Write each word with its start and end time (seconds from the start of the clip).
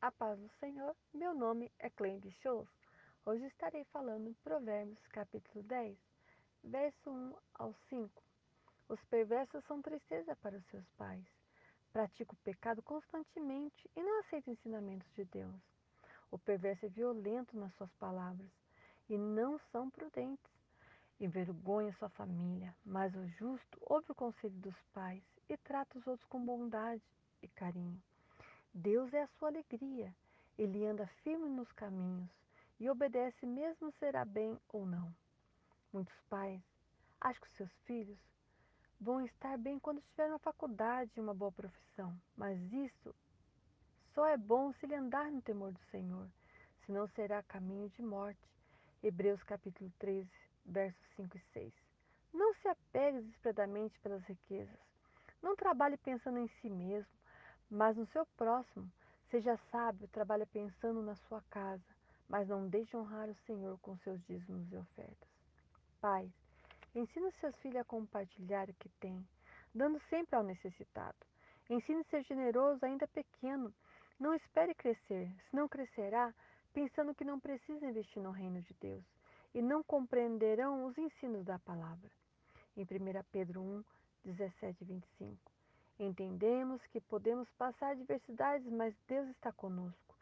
A 0.00 0.12
paz 0.12 0.38
do 0.38 0.48
Senhor, 0.60 0.94
meu 1.12 1.34
nome 1.34 1.72
é 1.80 1.90
Cleide 1.90 2.30
Shows. 2.40 2.68
Hoje 3.26 3.44
estarei 3.46 3.82
falando 3.86 4.32
Provérbios 4.44 5.04
capítulo 5.08 5.64
10, 5.64 5.98
verso 6.62 7.10
1 7.10 7.34
ao 7.54 7.74
5. 7.88 8.22
Os 8.88 9.04
perversos 9.06 9.64
são 9.64 9.82
tristeza 9.82 10.36
para 10.36 10.56
os 10.56 10.64
seus 10.66 10.88
pais. 10.90 11.26
Praticam 11.92 12.32
o 12.32 12.44
pecado 12.44 12.80
constantemente 12.80 13.90
e 13.96 14.00
não 14.00 14.20
aceitam 14.20 14.52
ensinamentos 14.52 15.12
de 15.14 15.24
Deus. 15.24 15.60
O 16.30 16.38
perverso 16.38 16.86
é 16.86 16.88
violento 16.88 17.58
nas 17.58 17.74
suas 17.74 17.92
palavras 17.94 18.52
e 19.08 19.18
não 19.18 19.58
são 19.72 19.90
prudentes. 19.90 20.52
Envergonha 21.18 21.92
sua 21.94 22.08
família, 22.10 22.72
mas 22.84 23.12
o 23.16 23.26
justo 23.30 23.80
ouve 23.80 24.12
o 24.12 24.14
conselho 24.14 24.54
dos 24.58 24.80
pais 24.92 25.24
e 25.48 25.56
trata 25.56 25.98
os 25.98 26.06
outros 26.06 26.28
com 26.28 26.44
bondade 26.44 27.02
e 27.42 27.48
carinho. 27.48 28.00
Deus 28.74 29.12
é 29.12 29.22
a 29.22 29.28
sua 29.38 29.48
alegria. 29.48 30.14
Ele 30.56 30.86
anda 30.86 31.06
firme 31.22 31.48
nos 31.48 31.70
caminhos 31.72 32.28
e 32.78 32.88
obedece 32.88 33.46
mesmo 33.46 33.92
será 33.98 34.24
bem 34.24 34.58
ou 34.68 34.86
não. 34.86 35.14
Muitos 35.92 36.14
pais 36.28 36.60
acham 37.20 37.42
que 37.42 37.56
seus 37.56 37.72
filhos 37.84 38.18
vão 39.00 39.24
estar 39.24 39.56
bem 39.56 39.78
quando 39.78 39.98
estiver 39.98 40.28
na 40.28 40.38
faculdade 40.38 41.10
e 41.16 41.20
uma 41.20 41.34
boa 41.34 41.52
profissão, 41.52 42.16
mas 42.36 42.60
isso 42.72 43.14
só 44.14 44.26
é 44.26 44.36
bom 44.36 44.72
se 44.72 44.86
ele 44.86 44.96
andar 44.96 45.30
no 45.30 45.40
temor 45.42 45.72
do 45.72 45.80
Senhor, 45.90 46.28
senão 46.84 47.06
será 47.08 47.42
caminho 47.42 47.88
de 47.90 48.02
morte. 48.02 48.40
Hebreus 49.02 49.40
capítulo 49.44 49.92
13, 49.98 50.28
versos 50.66 51.00
5 51.14 51.36
e 51.36 51.40
6. 51.52 51.72
Não 52.34 52.52
se 52.54 52.68
apegue 52.68 53.20
desesperadamente 53.20 53.98
pelas 54.00 54.24
riquezas. 54.24 54.78
Não 55.40 55.54
trabalhe 55.54 55.96
pensando 55.98 56.38
em 56.38 56.48
si 56.60 56.68
mesmo 56.68 57.08
mas 57.70 57.96
no 57.96 58.06
seu 58.06 58.24
próximo. 58.36 58.90
Seja 59.30 59.58
sábio, 59.70 60.08
trabalhe 60.08 60.46
pensando 60.46 61.02
na 61.02 61.14
sua 61.14 61.42
casa, 61.50 61.84
mas 62.28 62.48
não 62.48 62.68
deixe 62.68 62.96
honrar 62.96 63.28
o 63.28 63.34
Senhor 63.46 63.78
com 63.80 63.96
seus 63.98 64.22
dízimos 64.26 64.72
e 64.72 64.76
ofertas. 64.76 65.28
Pais, 66.00 66.30
ensine 66.94 67.30
seus 67.32 67.54
filhos 67.56 67.80
a 67.80 67.84
compartilhar 67.84 68.70
o 68.70 68.74
que 68.74 68.88
têm, 69.00 69.26
dando 69.74 70.00
sempre 70.08 70.36
ao 70.36 70.42
necessitado. 70.42 71.18
Ensine 71.68 72.02
ser 72.04 72.22
generoso 72.22 72.84
ainda 72.84 73.06
pequeno. 73.08 73.74
Não 74.18 74.34
espere 74.34 74.74
crescer, 74.74 75.30
senão 75.50 75.68
crescerá 75.68 76.34
pensando 76.72 77.14
que 77.14 77.24
não 77.24 77.38
precisa 77.38 77.86
investir 77.86 78.22
no 78.22 78.30
reino 78.30 78.62
de 78.62 78.74
Deus 78.80 79.04
e 79.54 79.60
não 79.60 79.82
compreenderão 79.82 80.86
os 80.86 80.96
ensinos 80.96 81.44
da 81.44 81.58
palavra. 81.58 82.10
Em 82.76 82.82
1 82.82 82.86
Pedro 83.30 83.60
1, 83.60 83.84
17 84.24 84.82
e 84.82 84.84
25. 84.84 85.57
Entendemos 85.98 86.80
que 86.86 87.00
podemos 87.00 87.48
passar 87.58 87.90
adversidades, 87.90 88.70
mas 88.70 88.94
Deus 89.08 89.28
está 89.30 89.50
conosco. 89.50 90.14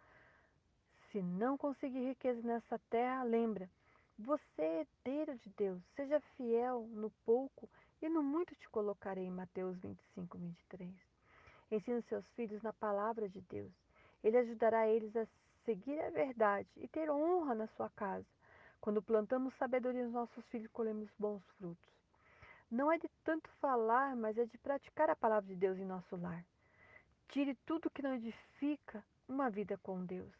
Se 1.11 1.21
não 1.21 1.59
conseguir 1.59 2.09
riqueza 2.09 2.41
nessa 2.43 2.79
terra, 2.91 3.23
lembra, 3.23 3.69
você 4.19 4.63
é 4.63 4.81
herdeiro 4.81 5.37
de 5.37 5.51
Deus. 5.51 5.83
Seja 5.95 6.19
fiel 6.37 6.89
no 6.93 7.11
pouco 7.27 7.69
e 8.01 8.09
no 8.09 8.23
muito 8.23 8.55
te 8.55 8.69
colocarei. 8.71 9.31
Mateus 9.31 9.77
25, 9.79 10.39
23. 10.39 10.91
Ensine 11.71 12.03
seus 12.03 12.27
filhos 12.31 12.63
na 12.63 12.73
palavra 12.73 13.29
de 13.29 13.43
Deus. 13.43 13.73
Ele 14.25 14.39
ajudará 14.39 14.89
eles 14.89 15.15
a 15.15 15.27
seguir 15.67 16.01
a 16.01 16.11
verdade 16.11 16.69
e 16.77 16.89
ter 16.89 17.11
honra 17.11 17.55
na 17.55 17.67
sua 17.69 17.91
casa. 17.91 18.27
Quando 18.81 19.03
plantamos 19.03 19.55
sabedoria 19.55 20.05
nos 20.05 20.13
nossos 20.13 20.45
filhos, 20.47 20.71
colhemos 20.73 21.11
bons 21.19 21.43
frutos. 21.59 21.96
Não 22.70 22.91
é 22.91 22.98
de 22.98 23.09
tanto 23.22 23.48
falar, 23.61 24.17
mas 24.17 24.36
é 24.36 24.45
de 24.45 24.59
praticar 24.59 25.09
a 25.09 25.14
palavra 25.14 25.48
de 25.48 25.55
Deus 25.55 25.78
em 25.78 25.84
nosso 25.84 26.17
lar. 26.17 26.45
Tire 27.28 27.55
tudo 27.64 27.91
que 27.91 28.03
não 28.03 28.14
edifica 28.14 29.05
uma 29.28 29.48
vida 29.48 29.78
com 29.78 30.05
Deus. 30.05 30.34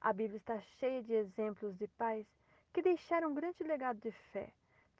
A 0.00 0.12
Bíblia 0.12 0.38
está 0.38 0.58
cheia 0.78 1.02
de 1.02 1.12
exemplos 1.12 1.76
de 1.76 1.86
pais 1.86 2.26
que 2.72 2.80
deixaram 2.80 3.30
um 3.30 3.34
grande 3.34 3.62
legado 3.62 4.00
de 4.00 4.10
fé, 4.32 4.50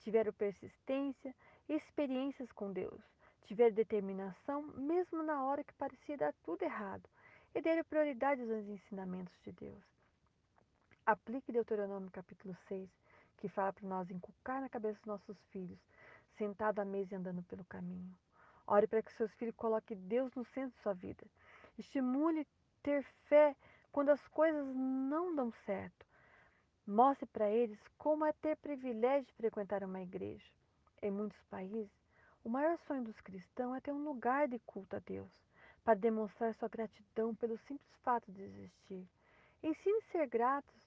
tiveram 0.00 0.33
persistência 0.34 1.34
e 1.66 1.75
experiências 1.75 2.53
com 2.53 2.70
Deus, 2.72 3.00
tiveram 3.47 3.75
determinação 3.75 4.62
mesmo 4.62 5.22
na 5.22 5.43
hora 5.43 5.65
que 5.65 5.72
parecia 5.75 6.19
dar 6.19 6.34
tudo 6.44 6.62
errado 6.62 7.09
e 7.54 7.62
deram 7.62 7.84
prioridade 7.84 8.43
aos 8.43 8.69
ensinamentos 8.69 9.34
de 9.43 9.53
Deus. 9.53 9.82
Aplique 11.06 11.53
Deuteronômio 11.53 12.10
capítulo 12.10 12.54
6, 12.69 12.88
que 13.38 13.49
fala 13.49 13.72
para 13.72 13.88
nós 13.88 14.10
inculcar 14.10 14.60
na 14.60 14.69
cabeça 14.69 14.99
dos 14.99 15.06
nossos 15.06 15.38
filhos 15.50 15.78
sentado 16.41 16.78
à 16.78 16.87
mesa 16.87 17.12
e 17.12 17.19
andando 17.19 17.43
pelo 17.43 17.67
caminho. 17.67 18.17
Ore 18.67 18.87
para 18.87 19.03
que 19.03 19.12
seus 19.12 19.31
filhos 19.34 19.55
coloquem 19.55 19.99
Deus 20.09 20.34
no 20.34 20.43
centro 20.47 20.71
de 20.71 20.83
sua 20.83 20.95
vida. 20.95 21.27
Estimule 21.77 22.47
ter 22.83 23.05
fé 23.28 23.55
quando 23.93 24.09
as 24.09 24.27
coisas 24.28 24.67
não 24.75 25.34
dão 25.34 25.53
certo. 25.67 26.06
Mostre 26.87 27.27
para 27.27 27.50
eles 27.50 27.79
como 27.99 28.25
é 28.25 28.33
ter 28.33 28.56
privilégio 28.56 29.27
de 29.27 29.34
frequentar 29.34 29.84
uma 29.84 30.00
igreja. 30.00 30.50
Em 31.03 31.11
muitos 31.11 31.43
países, 31.50 31.93
o 32.43 32.49
maior 32.49 32.79
sonho 32.87 33.05
dos 33.05 33.21
cristãos 33.21 33.77
é 33.77 33.81
ter 33.81 33.93
um 33.93 34.03
lugar 34.03 34.49
de 34.49 34.59
culto 34.61 34.97
a 34.97 34.99
Deus, 35.00 35.31
para 35.84 35.95
demonstrar 35.95 36.55
sua 36.55 36.69
gratidão 36.69 37.34
pelo 37.34 37.59
simples 37.59 37.95
fato 38.03 38.33
de 38.33 38.43
existir. 38.43 39.06
Ensine 39.62 39.99
a 39.99 40.12
ser 40.12 40.27
gratos. 40.27 40.81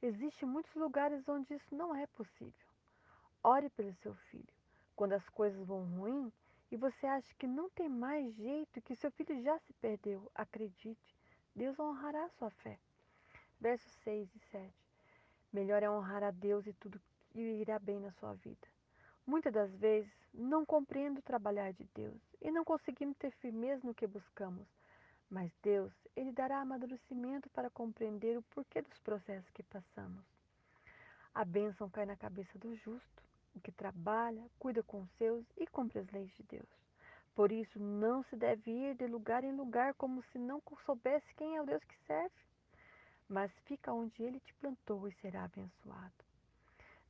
Existem 0.00 0.48
muitos 0.48 0.72
lugares 0.76 1.28
onde 1.28 1.52
isso 1.52 1.74
não 1.74 1.94
é 1.96 2.06
possível. 2.06 2.68
Ore 3.42 3.68
pelo 3.70 3.92
seu 3.94 4.14
filho. 4.30 4.54
Quando 4.96 5.14
as 5.14 5.28
coisas 5.28 5.66
vão 5.66 5.84
ruim 5.84 6.32
e 6.70 6.76
você 6.76 7.06
acha 7.06 7.34
que 7.34 7.46
não 7.46 7.68
tem 7.70 7.88
mais 7.88 8.34
jeito, 8.34 8.80
que 8.80 8.94
seu 8.94 9.10
filho 9.10 9.42
já 9.42 9.58
se 9.60 9.72
perdeu, 9.74 10.30
acredite, 10.34 11.16
Deus 11.54 11.78
honrará 11.78 12.24
a 12.24 12.30
sua 12.30 12.50
fé. 12.50 12.78
Versos 13.60 13.92
6 14.04 14.28
e 14.34 14.38
7. 14.50 14.72
Melhor 15.52 15.82
é 15.82 15.90
honrar 15.90 16.22
a 16.22 16.30
Deus 16.30 16.66
e 16.66 16.72
tudo 16.72 17.00
irá 17.34 17.78
bem 17.78 18.00
na 18.00 18.10
sua 18.12 18.34
vida. 18.34 18.66
Muitas 19.26 19.52
das 19.52 19.74
vezes 19.76 20.12
não 20.32 20.66
compreendo 20.66 21.18
o 21.18 21.22
trabalhar 21.22 21.72
de 21.72 21.84
Deus 21.94 22.20
e 22.40 22.50
não 22.50 22.64
conseguimos 22.64 23.16
ter 23.16 23.30
firmeza 23.30 23.86
no 23.86 23.94
que 23.94 24.06
buscamos. 24.06 24.66
Mas 25.30 25.50
Deus, 25.62 25.92
Ele 26.14 26.30
dará 26.30 26.60
amadurecimento 26.60 27.48
para 27.50 27.70
compreender 27.70 28.36
o 28.36 28.42
porquê 28.42 28.82
dos 28.82 28.98
processos 28.98 29.50
que 29.50 29.62
passamos. 29.62 30.24
A 31.34 31.44
bênção 31.44 31.88
cai 31.88 32.04
na 32.04 32.16
cabeça 32.16 32.58
do 32.58 32.74
justo 32.76 33.24
o 33.54 33.60
que 33.60 33.72
trabalha, 33.72 34.50
cuida 34.58 34.82
com 34.82 35.02
os 35.02 35.10
seus 35.12 35.44
e 35.56 35.66
cumpre 35.66 35.98
as 36.00 36.10
leis 36.10 36.30
de 36.34 36.42
Deus. 36.44 36.68
Por 37.34 37.50
isso, 37.50 37.80
não 37.80 38.22
se 38.24 38.36
deve 38.36 38.70
ir 38.70 38.94
de 38.94 39.06
lugar 39.06 39.42
em 39.42 39.54
lugar 39.54 39.94
como 39.94 40.22
se 40.24 40.38
não 40.38 40.62
soubesse 40.84 41.34
quem 41.34 41.56
é 41.56 41.62
o 41.62 41.66
Deus 41.66 41.82
que 41.84 41.96
serve, 42.06 42.34
mas 43.28 43.50
fica 43.64 43.92
onde 43.92 44.22
ele 44.22 44.38
te 44.40 44.54
plantou 44.54 45.08
e 45.08 45.12
será 45.14 45.44
abençoado. 45.44 46.12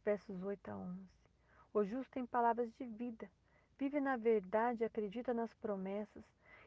Versos 0.05 0.43
8 0.43 0.71
a 0.71 0.77
11. 0.77 1.01
O 1.75 1.85
justo 1.85 2.11
tem 2.13 2.25
palavras 2.25 2.73
de 2.79 2.85
vida, 2.85 3.29
vive 3.79 4.01
na 4.01 4.17
verdade 4.17 4.85
acredita 4.85 5.35
nas 5.35 5.53
promessas, 5.55 6.25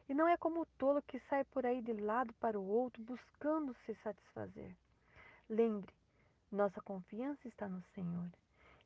e 0.08 0.14
não 0.14 0.28
é 0.28 0.36
como 0.36 0.60
o 0.60 0.66
tolo 0.78 1.02
que 1.02 1.18
sai 1.20 1.44
por 1.44 1.66
aí 1.66 1.82
de 1.82 1.92
lado 1.92 2.32
para 2.34 2.58
o 2.58 2.66
outro 2.66 3.02
buscando 3.02 3.74
se 3.84 3.94
satisfazer. 3.96 4.74
Lembre, 5.48 5.92
nossa 6.50 6.80
confiança 6.80 7.46
está 7.48 7.68
no 7.68 7.82
Senhor 7.94 8.30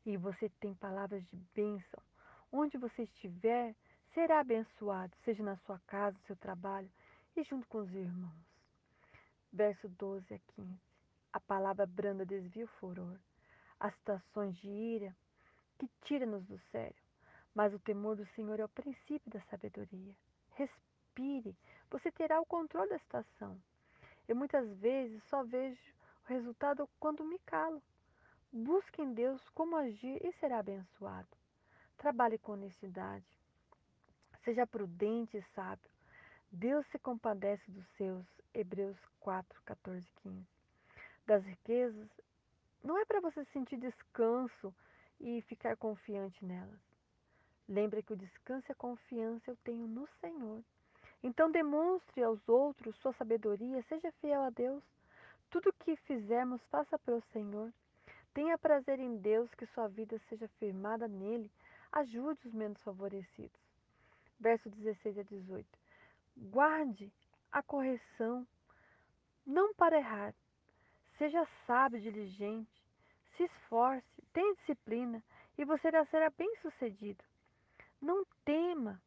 e 0.04 0.16
você 0.16 0.48
tem 0.60 0.74
palavras 0.74 1.24
de 1.26 1.36
bênção. 1.54 2.02
Onde 2.50 2.76
você 2.76 3.04
estiver, 3.04 3.74
será 4.12 4.40
abençoado, 4.40 5.16
seja 5.24 5.42
na 5.42 5.56
sua 5.58 5.78
casa, 5.86 6.16
no 6.18 6.26
seu 6.26 6.36
trabalho 6.36 6.90
e 7.36 7.42
junto 7.44 7.66
com 7.68 7.78
os 7.78 7.94
irmãos. 7.94 8.52
Verso 9.52 9.88
12 9.88 10.34
a 10.34 10.38
15. 10.54 10.80
A 11.32 11.41
palavra 11.41 11.86
branda 11.86 12.26
desvia 12.26 12.64
o 12.64 12.68
furor. 12.78 13.18
As 13.80 13.94
situações 13.94 14.56
de 14.56 14.68
ira 14.68 15.16
que 15.78 15.88
tira-nos 16.02 16.44
do 16.44 16.58
sério. 16.70 17.02
Mas 17.54 17.74
o 17.74 17.78
temor 17.78 18.16
do 18.16 18.26
Senhor 18.34 18.60
é 18.60 18.64
o 18.64 18.68
princípio 18.68 19.30
da 19.30 19.41
sabedoria. 19.42 20.14
Respire, 20.52 21.56
você 21.91 22.10
terá 22.12 22.41
o 22.41 22.46
controle 22.46 22.91
da 22.91 22.98
situação. 22.98 23.60
Eu 24.28 24.36
muitas 24.36 24.68
vezes 24.78 25.22
só 25.24 25.42
vejo 25.42 25.80
o 26.24 26.28
resultado 26.28 26.88
quando 27.00 27.24
me 27.24 27.38
calo. 27.41 27.82
Busque 28.54 29.01
em 29.01 29.15
Deus 29.15 29.41
como 29.54 29.77
agir 29.77 30.21
e 30.22 30.31
será 30.34 30.59
abençoado. 30.59 31.27
Trabalhe 31.97 32.37
com 32.37 32.53
honestidade. 32.53 33.25
Seja 34.45 34.66
prudente 34.66 35.39
e 35.39 35.43
sábio. 35.54 35.91
Deus 36.51 36.87
se 36.89 36.99
compadece 36.99 37.71
dos 37.71 37.87
seus. 37.97 38.27
Hebreus 38.53 38.99
4, 39.21 39.63
14 39.65 40.07
15. 40.22 40.47
Das 41.25 41.43
riquezas, 41.47 42.10
não 42.84 42.99
é 42.99 43.07
para 43.07 43.22
você 43.22 43.43
sentir 43.47 43.78
descanso 43.78 44.75
e 45.19 45.41
ficar 45.43 45.75
confiante 45.78 46.45
nelas. 46.45 46.81
Lembre 47.66 48.03
que 48.03 48.13
o 48.13 48.16
descanso 48.16 48.66
e 48.69 48.72
a 48.72 48.75
confiança 48.75 49.51
eu 49.51 49.57
tenho 49.65 49.87
no 49.87 50.07
Senhor. 50.21 50.63
Então 51.22 51.51
demonstre 51.51 52.22
aos 52.22 52.47
outros 52.47 52.97
sua 52.97 53.15
sabedoria, 53.15 53.83
seja 53.84 54.13
fiel 54.21 54.43
a 54.43 54.51
Deus. 54.51 54.84
Tudo 55.49 55.72
que 55.72 55.97
fizermos, 55.97 56.60
faça 56.65 56.99
para 56.99 57.16
o 57.16 57.22
Senhor. 57.33 57.72
Tenha 58.34 58.56
prazer 58.56 58.98
em 58.98 59.18
Deus, 59.18 59.52
que 59.54 59.66
sua 59.66 59.88
vida 59.88 60.18
seja 60.28 60.48
firmada 60.58 61.06
nele. 61.06 61.50
Ajude 61.92 62.48
os 62.48 62.54
menos 62.54 62.80
favorecidos. 62.82 63.60
Verso 64.40 64.70
16 64.70 65.18
a 65.18 65.22
18. 65.22 65.66
Guarde 66.36 67.12
a 67.50 67.62
correção. 67.62 68.46
não 69.44 69.74
para 69.74 69.98
errar. 69.98 70.34
Seja 71.18 71.46
sábio 71.66 72.00
diligente. 72.00 72.82
Se 73.36 73.44
esforce, 73.44 74.22
tenha 74.32 74.54
disciplina 74.54 75.22
e 75.58 75.64
você 75.64 75.90
será 76.06 76.30
bem-sucedido. 76.30 77.22
Não 78.00 78.24
tema 78.44 79.00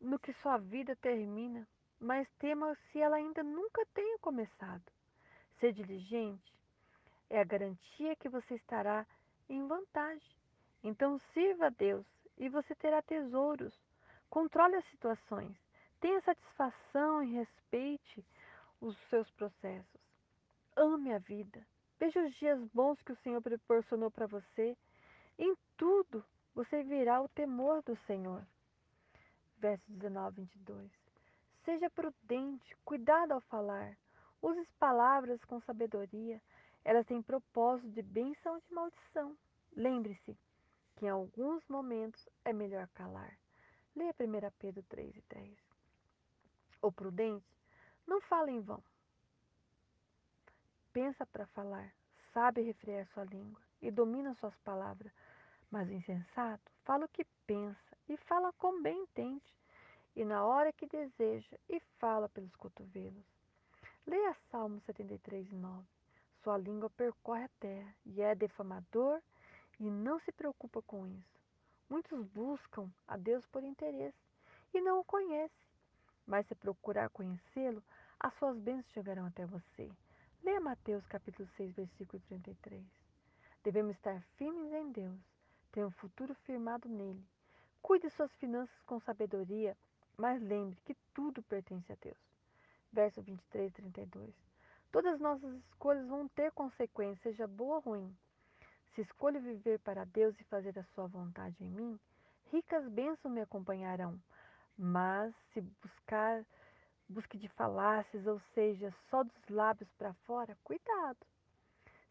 no 0.00 0.18
que 0.18 0.32
sua 0.34 0.56
vida 0.56 0.96
termina, 0.96 1.66
mas 2.00 2.28
tema 2.38 2.74
se 2.90 3.00
ela 3.00 3.16
ainda 3.16 3.42
nunca 3.42 3.84
tenha 3.92 4.18
começado. 4.18 4.84
Ser 5.58 5.72
diligente 5.72 6.55
é 7.30 7.40
a 7.40 7.44
garantia 7.44 8.16
que 8.16 8.28
você 8.28 8.54
estará 8.54 9.06
em 9.48 9.66
vantagem. 9.66 10.36
Então 10.82 11.20
sirva 11.32 11.66
a 11.66 11.70
Deus 11.70 12.06
e 12.38 12.48
você 12.48 12.74
terá 12.74 13.02
tesouros. 13.02 13.74
Controle 14.30 14.76
as 14.76 14.84
situações. 14.90 15.56
Tenha 16.00 16.20
satisfação 16.20 17.22
e 17.22 17.32
respeite 17.32 18.24
os 18.80 18.96
seus 19.08 19.30
processos. 19.32 20.00
Ame 20.76 21.12
a 21.12 21.18
vida. 21.18 21.66
Veja 21.98 22.22
os 22.22 22.34
dias 22.36 22.60
bons 22.74 23.00
que 23.02 23.12
o 23.12 23.18
Senhor 23.22 23.40
proporcionou 23.40 24.10
para 24.10 24.26
você. 24.26 24.76
Em 25.38 25.56
tudo 25.76 26.24
você 26.54 26.82
virá 26.82 27.20
o 27.20 27.28
temor 27.28 27.82
do 27.82 27.96
Senhor. 28.06 28.46
Verso 29.58 29.84
19, 29.88 30.42
22. 30.42 30.90
Seja 31.64 31.90
prudente, 31.90 32.76
cuidado 32.84 33.32
ao 33.32 33.40
falar. 33.42 33.96
Use 34.42 34.66
palavras 34.78 35.42
com 35.46 35.60
sabedoria. 35.62 36.40
Elas 36.86 37.04
têm 37.04 37.20
propósito 37.20 37.88
de 37.88 38.00
bênção 38.00 38.54
ou 38.54 38.60
de 38.60 38.72
maldição. 38.72 39.36
Lembre-se 39.74 40.38
que 40.94 41.04
em 41.04 41.08
alguns 41.08 41.66
momentos 41.66 42.28
é 42.44 42.52
melhor 42.52 42.86
calar. 42.94 43.36
Leia 43.96 44.14
1 44.20 44.52
Pedro 44.56 44.84
3 44.84 45.16
e 45.16 45.24
10. 45.28 45.58
O 46.80 46.92
prudente 46.92 47.44
não 48.06 48.20
fala 48.20 48.52
em 48.52 48.60
vão. 48.60 48.80
Pensa 50.92 51.26
para 51.26 51.48
falar, 51.48 51.92
sabe 52.32 52.62
refrear 52.62 53.04
sua 53.08 53.24
língua 53.24 53.60
e 53.82 53.90
domina 53.90 54.36
suas 54.36 54.56
palavras. 54.58 55.12
Mas 55.68 55.88
o 55.88 55.92
insensato 55.92 56.70
fala 56.84 57.06
o 57.06 57.08
que 57.08 57.26
pensa 57.48 57.98
e 58.08 58.16
fala 58.16 58.52
como 58.52 58.80
bem 58.80 59.02
entende, 59.02 59.52
e 60.14 60.24
na 60.24 60.44
hora 60.44 60.72
que 60.72 60.86
deseja 60.86 61.58
e 61.68 61.80
fala 61.98 62.28
pelos 62.28 62.54
cotovelos. 62.54 63.26
Leia 64.06 64.36
Salmo 64.52 64.80
73 64.82 65.50
e 65.50 65.54
9. 65.56 65.84
Sua 66.46 66.58
língua 66.58 66.88
percorre 66.90 67.42
a 67.42 67.50
terra 67.58 67.92
e 68.04 68.22
é 68.22 68.32
defamador 68.32 69.20
e 69.80 69.90
não 69.90 70.20
se 70.20 70.30
preocupa 70.30 70.80
com 70.80 71.04
isso. 71.04 71.40
Muitos 71.90 72.22
buscam 72.22 72.88
a 73.08 73.16
Deus 73.16 73.44
por 73.46 73.64
interesse 73.64 74.16
e 74.72 74.80
não 74.80 75.00
o 75.00 75.04
conhecem. 75.04 75.66
Mas 76.24 76.46
se 76.46 76.54
procurar 76.54 77.10
conhecê-lo, 77.10 77.82
as 78.20 78.32
suas 78.34 78.56
bênçãos 78.60 78.92
chegarão 78.92 79.26
até 79.26 79.44
você. 79.44 79.90
Leia 80.40 80.60
Mateus 80.60 81.04
capítulo 81.08 81.48
6, 81.56 81.72
versículo 81.72 82.22
33. 82.28 82.80
Devemos 83.64 83.96
estar 83.96 84.22
firmes 84.36 84.72
em 84.72 84.92
Deus, 84.92 85.18
ter 85.72 85.84
um 85.84 85.90
futuro 85.90 86.32
firmado 86.44 86.88
nele. 86.88 87.26
Cuide 87.82 88.08
suas 88.08 88.32
finanças 88.36 88.80
com 88.82 89.00
sabedoria, 89.00 89.76
mas 90.16 90.40
lembre 90.40 90.78
que 90.84 90.94
tudo 91.12 91.42
pertence 91.42 91.90
a 91.90 91.96
Deus. 92.00 92.38
Verso 92.92 93.20
23 93.20 93.68
e 93.68 93.74
32. 93.74 94.45
Todas 94.96 95.20
nossas 95.20 95.54
escolhas 95.66 96.08
vão 96.08 96.26
ter 96.26 96.50
consequências, 96.52 97.20
seja 97.20 97.46
boa 97.46 97.74
ou 97.76 97.82
ruim. 97.82 98.16
Se 98.94 99.02
escolho 99.02 99.38
viver 99.42 99.78
para 99.80 100.06
Deus 100.06 100.34
e 100.40 100.44
fazer 100.44 100.78
a 100.78 100.84
sua 100.94 101.06
vontade 101.06 101.62
em 101.62 101.68
mim, 101.68 102.00
ricas 102.50 102.88
bênçãos 102.88 103.30
me 103.30 103.42
acompanharão. 103.42 104.18
Mas 104.74 105.34
se 105.52 105.60
buscar 105.60 106.42
busque 107.06 107.36
de 107.36 107.46
falácias, 107.46 108.26
ou 108.26 108.40
seja, 108.54 108.90
só 109.10 109.22
dos 109.22 109.48
lábios 109.50 109.92
para 109.98 110.14
fora, 110.24 110.56
cuidado. 110.64 111.26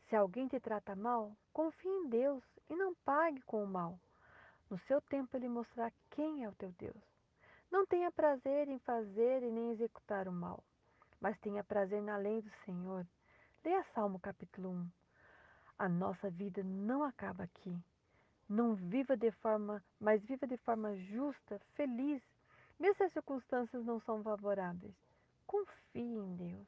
Se 0.08 0.16
alguém 0.16 0.48
te 0.48 0.60
trata 0.60 0.96
mal, 0.96 1.36
confie 1.52 1.90
em 1.90 2.08
Deus 2.08 2.44
e 2.70 2.76
não 2.76 2.94
pague 3.04 3.42
com 3.48 3.64
o 3.64 3.68
mal. 3.68 4.00
No 4.70 4.78
seu 4.82 5.02
tempo 5.02 5.36
ele 5.36 5.50
mostrará 5.50 5.92
quem 6.12 6.44
é 6.44 6.50
o 6.50 6.54
teu 6.54 6.72
Deus. 6.74 7.04
Não 7.72 7.84
tenha 7.88 8.12
prazer 8.12 8.68
em 8.68 8.78
fazer 8.78 9.42
e 9.42 9.52
nem 9.52 9.72
executar 9.72 10.28
o 10.28 10.32
mal, 10.32 10.64
mas 11.20 11.38
tenha 11.40 11.64
prazer 11.64 12.02
na 12.02 12.18
lei 12.18 12.42
do 12.42 12.52
Senhor. 12.66 13.06
Leia 13.64 13.84
Salmo 13.94 14.20
capítulo 14.20 14.70
1. 14.70 14.92
A 15.78 15.90
nossa 15.90 16.30
vida 16.30 16.64
não 16.64 17.04
acaba 17.04 17.44
aqui. 17.44 17.78
Não 18.48 18.76
viva 18.76 19.18
de 19.18 19.32
forma, 19.32 19.84
mas 20.00 20.24
viva 20.24 20.46
de 20.46 20.58
forma 20.58 20.96
justa, 20.96 21.60
feliz, 21.74 22.22
mesmo 22.80 22.96
se 22.96 23.04
as 23.04 23.14
circunstâncias 23.14 23.84
não 23.84 24.00
são 24.00 24.22
favoráveis. 24.22 24.96
Confie 25.48 26.02
em 26.02 26.36
Deus. 26.36 26.68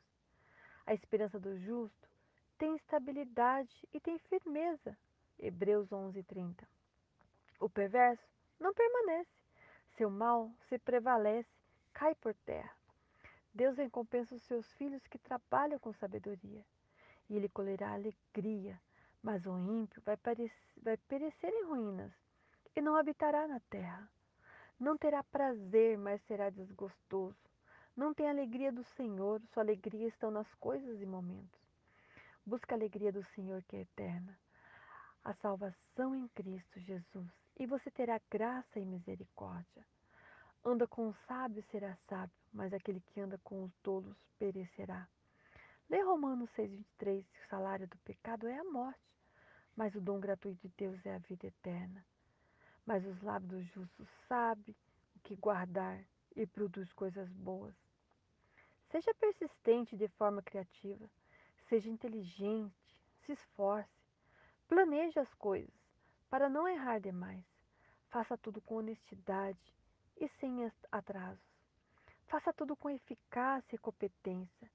A 0.86 0.94
esperança 0.94 1.40
do 1.40 1.58
justo 1.60 2.10
tem 2.58 2.76
estabilidade 2.76 3.88
e 3.94 4.00
tem 4.00 4.18
firmeza. 4.18 4.98
Hebreus 5.38 5.92
11:30. 5.92 6.68
O 7.60 7.70
perverso 7.70 8.24
não 8.60 8.74
permanece. 8.74 9.30
Seu 9.98 10.10
mal 10.10 10.52
se 10.68 10.80
prevalece, 10.80 11.50
cai 11.94 12.16
por 12.16 12.34
terra. 12.46 12.76
Deus 13.58 13.76
recompensa 13.76 14.36
os 14.36 14.44
seus 14.44 14.72
filhos 14.74 15.08
que 15.08 15.18
trabalham 15.18 15.80
com 15.80 15.92
sabedoria, 15.92 16.64
e 17.28 17.36
ele 17.36 17.50
colherá 17.50 17.92
alegria, 17.92 18.80
mas 19.20 19.48
o 19.48 19.58
ímpio 19.58 20.00
vai, 20.06 20.16
vai 20.84 20.96
perecer 20.96 21.52
em 21.52 21.66
ruínas 21.66 22.14
e 22.76 22.82
não 22.82 22.96
habitará 22.96 23.48
na 23.48 23.60
terra. 23.62 24.08
Não 24.80 24.96
terá 24.96 25.24
prazer, 25.24 25.98
mas 25.98 26.22
será 26.28 26.52
desgostoso. 26.52 27.50
Não 27.96 28.14
tem 28.14 28.30
alegria 28.30 28.72
do 28.72 28.84
Senhor, 28.84 29.42
sua 29.52 29.64
alegria 29.64 30.08
está 30.08 30.30
nas 30.30 30.54
coisas 30.54 31.02
e 31.02 31.06
momentos. 31.08 31.60
Busca 32.46 32.76
a 32.76 32.78
alegria 32.78 33.12
do 33.12 33.24
Senhor 33.24 33.64
que 33.64 33.76
é 33.76 33.82
eterna, 33.82 34.40
a 35.24 35.34
salvação 35.34 36.14
em 36.16 36.28
Cristo 36.28 36.80
Jesus, 36.80 37.34
e 37.60 37.66
você 37.66 37.90
terá 37.90 38.22
graça 38.30 38.80
e 38.80 38.86
misericórdia. 38.86 39.84
Anda 40.64 40.88
com 40.88 41.10
o 41.10 41.14
sábio 41.28 41.64
será 41.72 41.96
sábio, 42.08 42.36
mas 42.52 42.74
aquele 42.74 43.00
que 43.00 43.20
anda 43.20 43.38
com 43.44 43.64
os 43.64 43.74
tolos 43.78 44.18
perecerá. 44.38 45.08
Lê 45.90 46.02
Romanos 46.02 46.50
6,23: 46.52 47.24
o 47.24 47.50
salário 47.50 47.88
do 47.88 47.98
pecado 48.00 48.48
é 48.48 48.58
a 48.58 48.64
morte, 48.64 49.00
mas 49.76 49.96
o 49.96 50.02
dom 50.02 50.20
gratuito 50.20 50.68
de 50.68 50.74
Deus 50.78 51.06
é 51.06 51.16
a 51.16 51.20
vida 51.20 51.48
eterna. 51.48 52.06
Mas 52.86 53.06
os 53.06 53.22
lábios 53.22 53.52
do 53.52 53.62
justo 53.64 54.06
sabem 54.28 54.76
o 55.16 55.20
que 55.20 55.36
guardar 55.36 56.04
e 56.36 56.46
produz 56.46 56.92
coisas 56.94 57.30
boas. 57.32 57.76
Seja 58.90 59.14
persistente 59.14 59.96
de 59.96 60.08
forma 60.10 60.42
criativa, 60.42 61.10
seja 61.68 61.90
inteligente, 61.90 63.02
se 63.26 63.34
esforce, 63.34 63.90
planeje 64.68 65.20
as 65.20 65.34
coisas 65.36 65.74
para 66.30 66.50
não 66.50 66.68
errar 66.68 67.00
demais. 67.00 67.46
Faça 68.10 68.38
tudo 68.38 68.62
com 68.62 68.76
honestidade 68.76 69.74
e 70.20 70.30
sem 70.40 70.72
atrasos. 70.92 71.44
Faça 72.28 72.52
tudo 72.54 72.76
com 72.76 72.90
eficácia 72.90 73.76
e 73.76 73.80
competência 73.80 74.70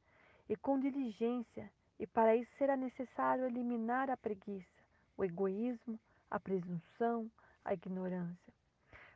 e 0.48 0.56
com 0.56 0.78
diligência, 0.78 1.70
e 1.98 2.06
para 2.06 2.36
isso 2.36 2.50
será 2.56 2.76
necessário 2.76 3.44
eliminar 3.44 4.10
a 4.10 4.16
preguiça, 4.16 4.82
o 5.16 5.24
egoísmo, 5.24 5.98
a 6.30 6.40
presunção, 6.40 7.30
a 7.64 7.74
ignorância. 7.74 8.52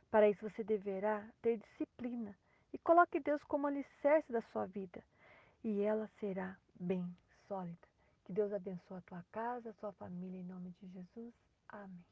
Para 0.09 0.29
isso 0.29 0.49
você 0.49 0.63
deverá 0.63 1.27
ter 1.41 1.57
disciplina 1.57 2.35
e 2.71 2.77
coloque 2.77 3.19
Deus 3.19 3.43
como 3.43 3.67
alicerce 3.67 4.31
da 4.31 4.41
sua 4.53 4.65
vida 4.65 5.03
e 5.63 5.81
ela 5.81 6.09
será 6.19 6.57
bem 6.79 7.05
sólida. 7.47 7.87
Que 8.23 8.33
Deus 8.33 8.53
abençoe 8.53 8.97
a 8.97 9.01
tua 9.01 9.25
casa, 9.31 9.69
a 9.69 9.73
tua 9.73 9.91
família 9.93 10.39
em 10.39 10.43
nome 10.43 10.73
de 10.81 10.87
Jesus. 10.87 11.33
Amém. 11.69 12.07